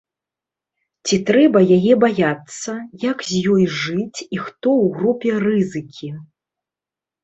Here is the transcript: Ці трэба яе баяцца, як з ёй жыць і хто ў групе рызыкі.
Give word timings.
Ці 1.09 1.19
трэба 1.27 1.59
яе 1.77 1.93
баяцца, 2.05 2.71
як 3.11 3.17
з 3.31 3.45
ёй 3.59 3.63
жыць 3.83 4.19
і 4.27 4.37
хто 4.49 4.69
ў 4.83 5.01
групе 5.01 5.29
рызыкі. 5.49 6.09